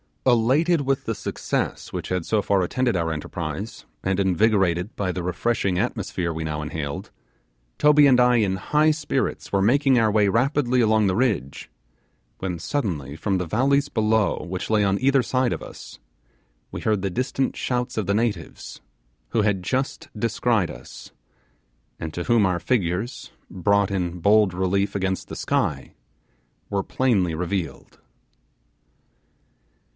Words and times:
Elated 0.25 0.81
with 0.81 1.05
the 1.05 1.15
success 1.15 1.91
which 1.93 2.09
had 2.09 2.25
so 2.25 2.41
far 2.41 2.61
attended 2.63 2.95
our 2.95 3.11
enterprise, 3.11 3.85
and 4.03 4.19
invigorated 4.19 4.95
by 4.95 5.11
the 5.11 5.21
refreshing 5.21 5.77
atmosphere 5.77 6.31
we 6.33 6.43
now 6.43 6.61
inhaled, 6.61 7.11
Toby 7.77 8.05
and 8.07 8.19
I 8.19 8.35
in 8.37 8.55
high 8.55 8.91
spirits 8.91 9.51
were 9.51 9.63
making 9.63 9.97
our 9.99 10.11
way 10.11 10.27
rapidly 10.27 10.79
along 10.79 11.05
the 11.05 11.15
ridge, 11.15 11.69
when 12.39 12.57
suddenly 12.57 13.15
from 13.15 13.37
the 13.37 13.45
valleys 13.47 13.89
below 13.89 14.43
which 14.47 14.69
lay 14.71 14.83
on 14.83 14.99
either 14.99 15.23
side 15.23 15.53
of 15.53 15.61
us 15.63 15.99
we 16.71 16.81
heard 16.81 17.01
the 17.03 17.09
distant 17.11 17.55
shouts 17.55 17.97
of 17.97 18.05
the 18.07 18.15
natives, 18.15 18.79
who 19.29 19.41
had 19.43 19.63
just 19.63 20.07
descried 20.17 20.71
us, 20.71 21.11
and 21.99 22.11
to 22.13 22.23
whom 22.23 22.45
our 22.45 22.59
figures, 22.59 23.31
brought 23.51 23.89
in 23.91 24.19
bold 24.19 24.53
relief 24.53 24.95
against 24.95 25.27
the 25.27 25.35
sky, 25.35 25.93
were 26.69 26.83
plainly 26.83 27.35
revealed. 27.35 27.99